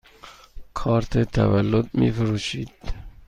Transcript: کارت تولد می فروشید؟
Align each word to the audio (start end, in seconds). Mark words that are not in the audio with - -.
کارت 0.73 1.17
تولد 1.31 1.89
می 1.93 2.11
فروشید؟ 2.11 2.71